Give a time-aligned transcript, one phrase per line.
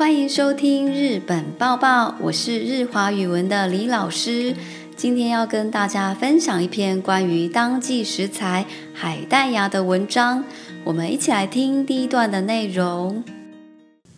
[0.00, 4.56] 欢迎收听《日本报报》，我是日华语文的李老师。
[4.96, 8.64] 今天要跟大家分享一篇关于当季食材
[8.94, 10.42] 海带芽的文章，
[10.84, 13.22] 我们一起来听第一段的内容。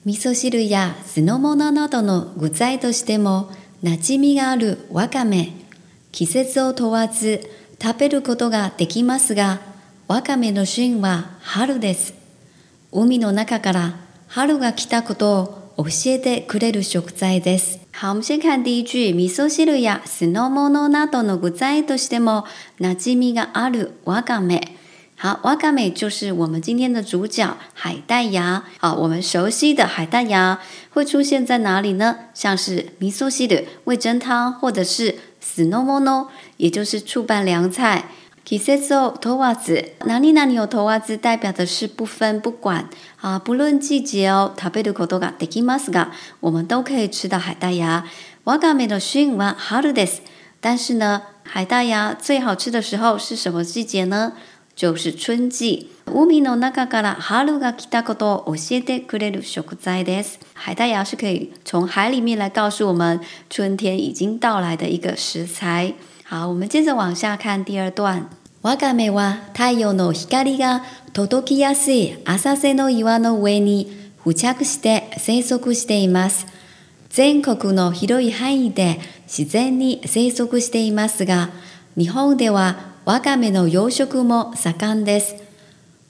[0.05, 3.49] 味噌汁や酢の物などの具材としても
[3.83, 5.51] 馴染みがあるわかめ。
[6.13, 7.41] 季節を問わず
[7.83, 9.59] 食べることができますが、
[10.07, 12.15] わかめの旬は春です。
[12.93, 13.95] 海の中から
[14.29, 17.81] 春が来たことを教えてくれる食材です。
[17.93, 22.45] ハムシェカ D G、味噌汁やスノモノなどの具材としても
[22.81, 24.61] 馴染みがあるワガメ。
[25.21, 28.65] 好，ワガメ就是我们今天的主角海带芽。
[28.81, 32.17] 好，我们熟悉的海带芽会出现在哪里呢？
[32.35, 36.27] 像是味噌汁、味噌汤，或者是スノモノ，
[36.59, 38.12] 也就是醋拌凉菜。
[38.45, 42.89] 季節を問わず、何々を問わず、代表的是不分不管
[43.21, 44.53] 啊，不论季节哦。
[44.61, 46.11] 食べることができますが、
[46.41, 48.05] 我们都可以吃到海带芽。
[48.45, 50.23] わが目の旬は春です。
[50.61, 54.33] 但是呢，海带芽最好吃的时候是什么季节呢？
[54.75, 55.89] 就是春季。
[56.07, 56.13] 海
[60.75, 65.95] 带芽是可以从海里面来告诉我们春天已经到来的一个食材。
[66.35, 68.25] 好，我们接着往下看第二段。
[68.63, 73.93] わがめは太陽の光が届きやすい浅瀬の岩の上に
[74.25, 76.47] 付着して生息しています。
[77.11, 81.51] 全国の広い範囲で自然に生息していますが、
[81.99, 85.35] 日本ではわがめの養殖も盛んです。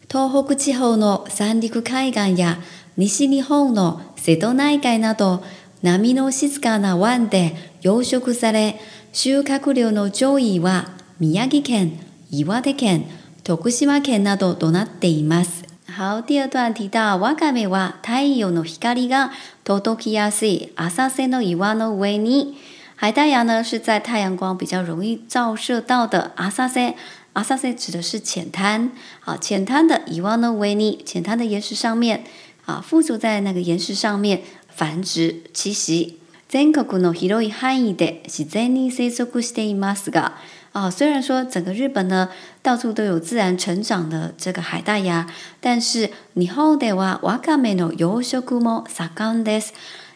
[0.08, 2.58] 東北地方の三陸海岸や
[2.96, 5.42] 西日本の瀬戸内海など
[5.82, 8.78] 波の静かな湾で養殖され、
[9.14, 10.86] 収穫量の上位は
[11.20, 13.04] 宮城県、岩手県、
[13.44, 15.64] 徳島県などとなっています。
[15.86, 19.30] 好、第二段提到ワカメは太陽の光が
[19.64, 22.56] 届きやすい浅瀬の岩の上に、
[22.96, 26.94] 海带芽呢是在太阳光比较容易照射到的浅瀬。
[27.34, 32.24] 浅瀬指的是浅滩，好，浅滩的岩の上に，浅滩的岩石上面，
[32.64, 34.40] 啊，附着在那个岩石上面
[34.74, 36.21] 繁殖栖息。
[36.52, 40.34] 全国の広い範囲で、自然に生息していますが。
[40.74, 42.28] 啊，虽然说整个日本呢，
[42.62, 45.26] 到处都有自然成长的这个海大牙，
[45.62, 49.72] 但是日本ではわが目の養殖も盛んです。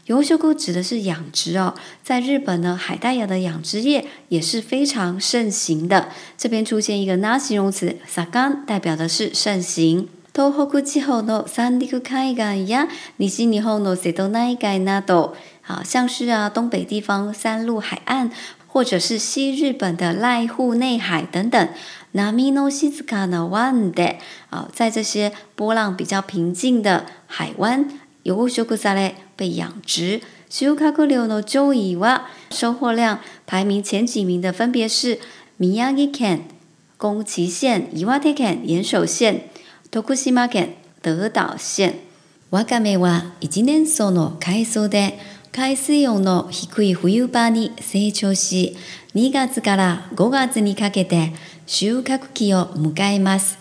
[0.06, 1.72] 養殖指的是养殖哦，
[2.04, 6.08] 在日本呢，海大牙的养殖业也是非常盛行的。
[6.36, 10.08] 这边出现一个那形容词“さが”，代表的是盛行。
[10.34, 12.88] 東北地方の三陸海岸や
[13.19, 15.34] 西日本の瀬戸内海など。
[15.66, 18.31] 啊，像是啊，东北地方三陆海岸，
[18.69, 21.69] 或者是西日本的濑户内海等等。
[22.12, 24.16] 那ミノシズカの湾で，
[24.50, 27.88] 啊，在这些波浪比较平静的海湾，
[28.22, 30.21] 尤物シオグサレ被养殖。
[30.49, 31.43] シオカグリオの
[32.53, 35.19] 收获量排名前几名的分别是
[35.59, 36.43] 宮崎県、
[37.03, 39.41] 宮崎県、伊豆県、岩手県、
[39.91, 41.97] 徳島県、徳島県。
[42.53, 45.19] わかめは一年生の海藻で。
[45.56, 48.77] 海水温の低い冬場に成長し、
[49.15, 51.33] 2月から5月にかけて
[51.65, 53.59] 収穫期を迎えます。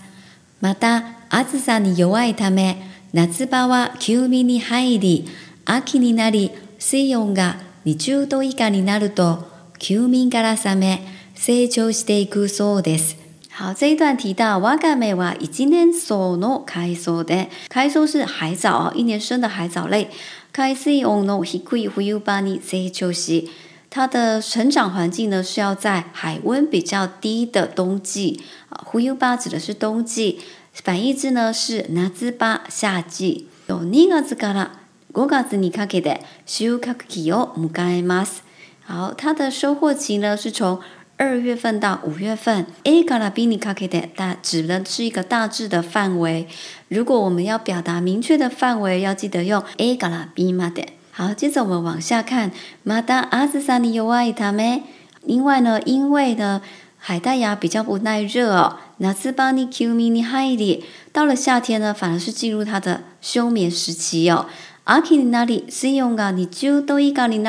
[0.60, 2.84] また、暑さに弱いため、
[3.14, 5.26] 夏場は休眠に入り、
[5.64, 9.48] 秋になり水温が20度以下になると、
[9.80, 13.16] 休眠から冷め、成長していくそうです。
[13.58, 20.10] 好，这一段提到ワガメは一年草の海藻で、海藻是海藻，一年生的海藻类。
[20.58, 23.50] カイシのヒクイフユバニ這
[23.90, 28.40] 它的成长环境呢，是要在海温比较低的冬季。
[28.72, 30.40] フユバ指的是冬季，
[30.72, 32.38] 反义词呢是ナツ
[32.70, 33.50] 夏季。
[33.68, 34.70] 冬月から
[35.12, 38.40] 五月にかけて収穫期を目蓋ます。
[38.86, 40.80] 好，它的收获期呢，是从
[41.18, 42.66] 二月份到五月份。
[42.86, 46.48] えからビニかけて大指的是一个大致的范围。
[46.88, 50.90] 如果我们要表达明确的范围，要记得用 a 嘎拉 b 嘛点。
[51.11, 52.52] 好，接着我们往下看。
[52.85, 54.82] マダアズサニユアイ
[55.23, 56.61] 另外呢，因为呢，
[56.99, 58.78] 海带芽比较不耐热哦。
[58.99, 64.46] ナズバニキュミニ到了夏天呢，反而是进入它的休眠时期哦。
[64.85, 67.41] アキニナリスヨンガニジュドイガリ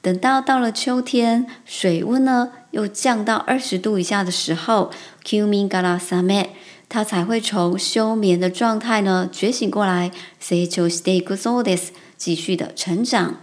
[0.00, 4.90] 等到到了秋天，水温呢又降到二十度以下的时候，
[5.22, 6.22] キュミガラサ
[6.88, 10.10] 他才会从休眠的状态呢觉醒过来。
[10.40, 11.92] 成長していくそうです。
[12.16, 13.36] 继续的成长。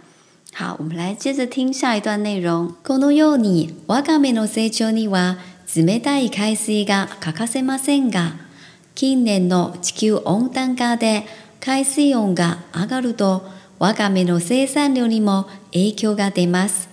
[0.52, 2.74] 好，我们来接着听下一段内容。
[2.84, 5.38] このようにわかめの成長には
[5.76, 8.34] 冷たい海水が欠かせませんが、
[8.96, 11.26] 近年の地球温暖化で
[11.60, 13.44] 海水温が上がると
[13.78, 16.90] わかめの生産量にも影響が出ます。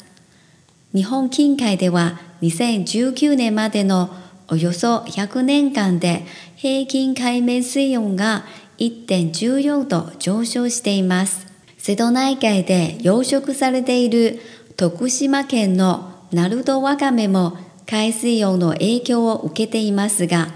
[0.92, 4.10] 日本近海では2019年までの
[4.52, 6.26] およそ100年間で
[6.56, 8.44] 平均海面水温が
[8.76, 11.46] 1.14度上昇しています。
[11.78, 14.40] 瀬戸内海で養殖されている
[14.76, 17.56] 徳島県の鳴門わかめも
[17.86, 20.48] 海水温の影響を受けていますが、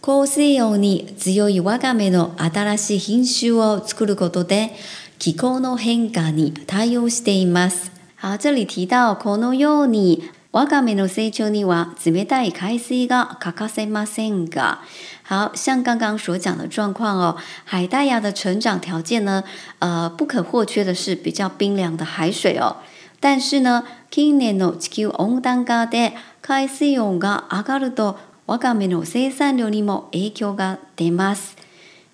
[0.00, 4.72] 高水温に強いわかめの新しい品種を作ることで
[5.20, 7.92] 気候の変化に対応しています。
[8.20, 10.22] 好，这里提到このように
[10.56, 14.80] ワカメの成長には冷たい開水が高さで増すが、
[15.28, 17.36] 好像刚刚所讲的状况哦。
[17.66, 19.44] 海带芽的成长条件呢？
[19.80, 22.76] 呃，不可或缺的是比较冰凉的海水哦。
[23.20, 25.62] 但是呢，近年の気温上
[26.66, 28.16] 昇が上がると
[28.46, 31.50] ワカメの生産力にも影響が出ます。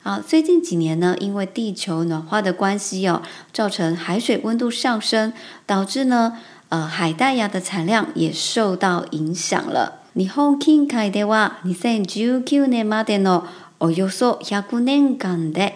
[0.02, 3.22] 好，最近几年呢，因为地球暖化的关系哦，
[3.52, 5.32] 造成海水温度上升，
[5.64, 6.40] 导致呢。
[6.72, 9.98] 呃，海带芽的产量也受到影响了。
[10.14, 13.44] 日本近海では二千十九年までの
[13.78, 15.72] およそ百五年間で。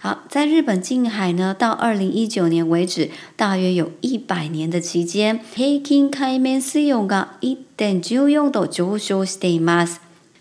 [0.00, 5.38] 好，在日本近海呢，到二零一九年为止，大约有一百年的期间，
[6.10, 9.38] 海面水温が一点九度就消失。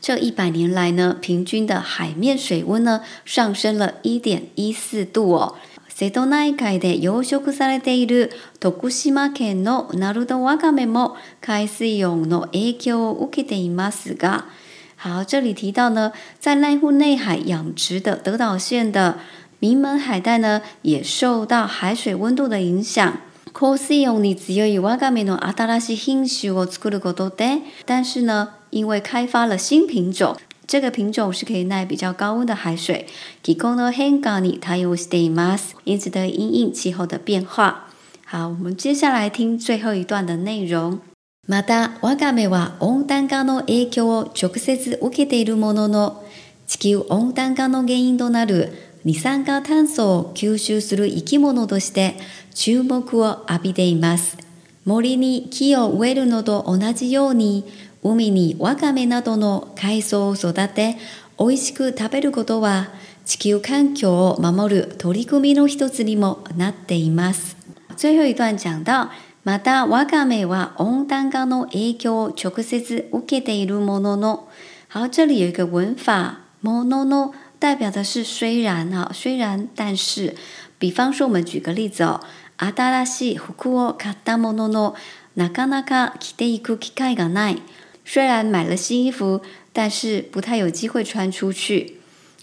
[0.02, 5.56] 这一百年来呢，平均的海面水温呢，上升了一点一四度哦。
[6.00, 8.32] 瀬戸内海で養殖されている
[8.62, 14.46] 徳島県のナルドワガメも海水温の影響を受けていますが、
[14.98, 19.18] 好，这里提到呢，在濑户内海养殖的德岛县的
[19.60, 23.18] 名门海带呢，也受到海水温度的影响。
[23.52, 30.38] 高水温に強いワガメの新しい品種を作ることで，但是呢，因为开发了新品种，
[30.70, 33.08] 这个品种是可以耐比较高温的海水。
[33.42, 35.76] 気候の変化に対応しています。
[35.84, 37.88] 因此的因应气候的变化。
[38.24, 41.00] 好，我们接下来听最后一段的内容。
[41.48, 46.18] また、ワかメは温暖化の影響を直接受けているものの、
[46.68, 48.72] 地球温暖化の原因となる
[49.04, 52.14] 二酸化炭素を吸収する生き物として
[52.54, 54.38] 注目を浴びています。
[54.86, 57.66] 森に木を植えるのと同じように
[58.02, 60.98] 海にワカメなどの海藻を育て、
[61.38, 62.90] 美味しく食べることは
[63.26, 67.58] 地球環境を守る取り組みの一つにもなっています。
[67.98, 69.10] 最後一段讲到、
[69.44, 74.48] またワカメは温暖化の影響を直接受けているものの、
[74.92, 80.36] 好，这里有一个文法 m o n 代表的是虽然虽然但是。
[80.82, 82.06] 比方说，我们举个例子
[82.58, 84.96] 新しい服を買ったものの、
[85.36, 87.62] なかなか着ていく機会がない。
[88.12, 89.40] 虽然买了新衣服，
[89.72, 91.98] 但是不太有机会穿出去。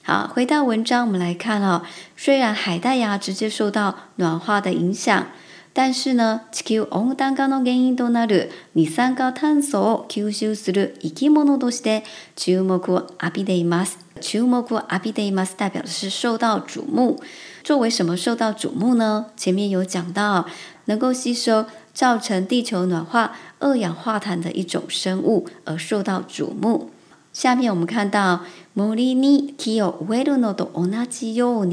[0.05, 1.83] 好，回到文章，我们来看哦。
[2.17, 5.27] 虽然海带芽直接受到暖化的影响，
[5.73, 12.05] 但是呢，地球オングの原因となる二酸化炭素を吸収する生き物として、
[12.37, 13.97] キウモクアビいます。
[14.21, 17.21] キウモクアビいます代表的是受到瞩目。
[17.65, 19.27] 作为什么受到瞩目呢？
[19.37, 20.47] 前面有讲到，
[20.85, 21.67] 能够吸收。
[21.97, 26.91] 造成地球暖化，二氧化碳的一种生物而受到瞩目。
[27.33, 28.45] 下面我们看到，
[28.77, 31.65] モリニキオウ诺ルノドオナキヨ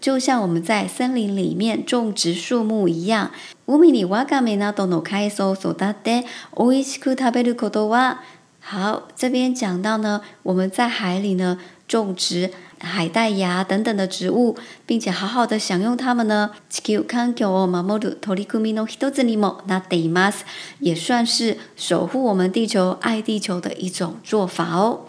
[0.00, 3.32] 就像我们在森林里面种植树木一样。
[3.66, 8.16] ウミリワガメナ多诺开エ索ソ德，デオイシ塔贝鲁ル多ド
[8.60, 12.50] 好，这边讲到呢，我们在海里呢种植。
[12.82, 14.56] 海带芽等等的植物，
[14.86, 16.50] 并且好好的享用它们呢。
[16.70, 20.44] 地球環境を守る取り組みの一つにもなっています。
[20.80, 25.00] 也算是守护我们地球、爱地球的一种做法哦。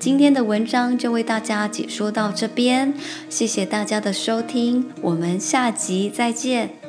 [0.00, 2.92] 今天的文章就为大家解说到这边，
[3.30, 6.85] 谢谢大家的收听，我们下集再见。